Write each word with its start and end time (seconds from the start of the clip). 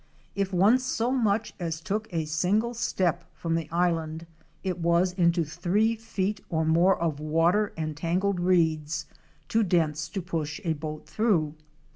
If 0.33 0.51
one 0.51 0.79
so 0.79 1.11
much 1.11 1.53
as 1.59 1.79
took 1.79 2.07
a 2.11 2.25
single 2.25 2.73
step 2.73 3.23
from 3.35 3.53
the 3.53 3.69
island, 3.69 4.25
it 4.63 4.79
was 4.79 5.11
into 5.13 5.43
three 5.45 5.95
feet 5.95 6.41
or 6.49 6.65
more 6.65 6.99
of 6.99 7.19
water 7.19 7.71
and 7.77 7.95
tangled 7.95 8.39
reeds, 8.39 9.05
too 9.47 9.61
dense 9.61 10.09
to 10.09 10.21
push 10.23 10.59
a 10.63 10.73
boat 10.73 11.05
through. 11.07 11.53